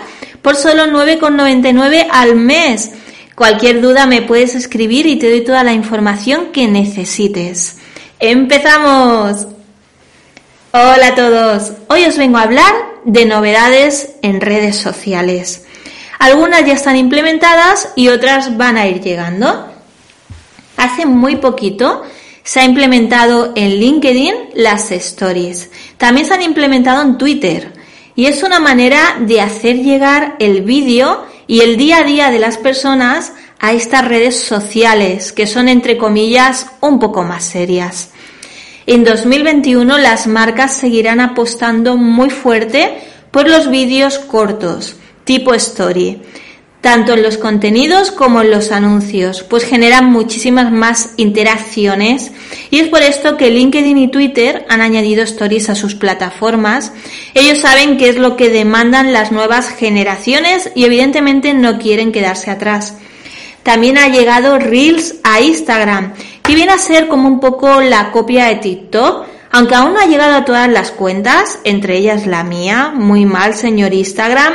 [0.41, 2.91] por solo 9,99 al mes.
[3.35, 7.77] Cualquier duda me puedes escribir y te doy toda la información que necesites.
[8.17, 9.47] ¡Empezamos!
[10.71, 15.65] Hola a todos, hoy os vengo a hablar de novedades en redes sociales.
[16.17, 19.67] Algunas ya están implementadas y otras van a ir llegando.
[20.77, 22.03] Hace muy poquito
[22.41, 25.71] se ha implementado en LinkedIn las stories.
[25.97, 27.73] También se han implementado en Twitter.
[28.15, 32.39] Y es una manera de hacer llegar el vídeo y el día a día de
[32.39, 38.09] las personas a estas redes sociales, que son entre comillas un poco más serias.
[38.87, 42.97] En 2021 las marcas seguirán apostando muy fuerte
[43.31, 46.21] por los vídeos cortos, tipo story,
[46.85, 52.31] tanto en los contenidos como en los anuncios, pues generan muchísimas más interacciones
[52.69, 56.91] y es por esto que LinkedIn y Twitter han añadido stories a sus plataformas.
[57.33, 62.51] Ellos saben qué es lo que demandan las nuevas generaciones y evidentemente no quieren quedarse
[62.51, 62.93] atrás.
[63.63, 66.13] También ha llegado Reels a Instagram,
[66.43, 70.05] que viene a ser como un poco la copia de TikTok, aunque aún no ha
[70.05, 74.53] llegado a todas las cuentas, entre ellas la mía, muy mal señor Instagram.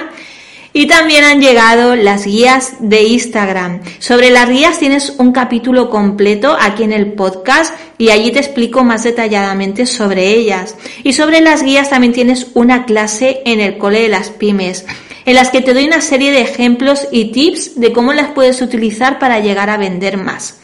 [0.72, 3.80] Y también han llegado las guías de Instagram.
[3.98, 8.84] Sobre las guías tienes un capítulo completo aquí en el podcast y allí te explico
[8.84, 10.76] más detalladamente sobre ellas.
[11.02, 14.84] Y sobre las guías también tienes una clase en el cole de las pymes
[15.24, 18.62] en las que te doy una serie de ejemplos y tips de cómo las puedes
[18.62, 20.60] utilizar para llegar a vender más.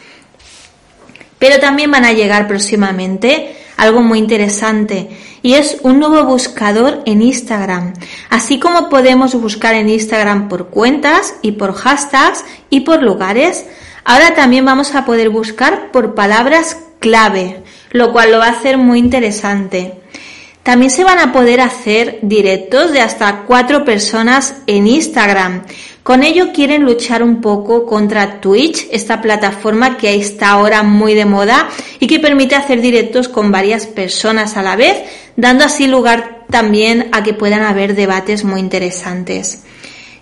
[1.39, 5.11] Pero también van a llegar próximamente algo muy interesante
[5.47, 7.93] y es un nuevo buscador en Instagram.
[8.31, 13.65] Así como podemos buscar en Instagram por cuentas y por hashtags y por lugares,
[14.05, 17.62] ahora también vamos a poder buscar por palabras clave,
[17.93, 20.01] lo cual lo va a hacer muy interesante.
[20.65, 25.63] También se van a poder hacer directos de hasta cuatro personas en Instagram.
[26.06, 31.25] Con ello quieren luchar un poco contra Twitch, esta plataforma que está ahora muy de
[31.25, 31.69] moda
[31.99, 34.99] y que permite hacer directos con varias personas a la vez,
[35.34, 39.65] dando así lugar también a que puedan haber debates muy interesantes.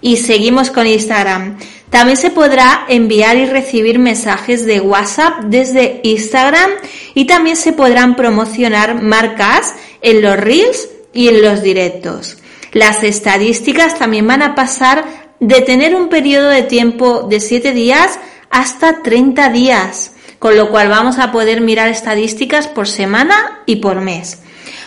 [0.00, 1.58] Y seguimos con Instagram.
[1.90, 6.70] También se podrá enviar y recibir mensajes de WhatsApp desde Instagram
[7.12, 12.38] y también se podrán promocionar marcas en los reels y en los directos.
[12.72, 18.18] Las estadísticas también van a pasar de tener un periodo de tiempo de 7 días
[18.48, 24.00] hasta 30 días, con lo cual vamos a poder mirar estadísticas por semana y por
[24.00, 24.38] mes.